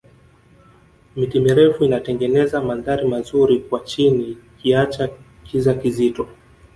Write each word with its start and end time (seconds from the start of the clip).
miti 1.15 1.37
mirefu 1.45 1.83
inatengeneza 1.85 2.61
mandhari 2.61 3.07
mazuri 3.07 3.59
kwa 3.59 3.79
chini 3.79 4.31
ikiacha 4.31 5.09
kiza 5.43 5.73
kizito 5.73 6.27